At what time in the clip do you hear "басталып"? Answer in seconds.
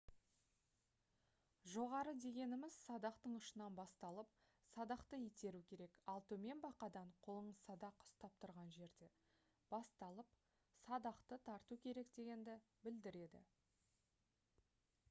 3.79-4.31, 9.77-10.35